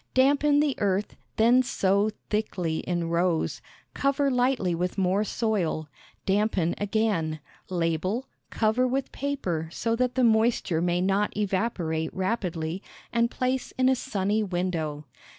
[0.15, 3.61] Dampen the earth, then sow thickly in rows,
[3.93, 5.89] cover lightly with more soil,
[6.25, 7.39] dampen again,
[7.69, 12.81] label, cover with paper so that the moisture may not evaporate rapidly,
[13.13, 15.05] and place in a sunny window.